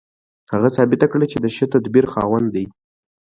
هغه 0.51 0.69
ثابته 0.75 1.05
کړه 1.11 1.25
چې 1.31 1.37
د 1.39 1.45
ښه 1.55 1.65
تدبیر 1.73 2.05
خاوند 2.13 2.47
دی 2.55 2.65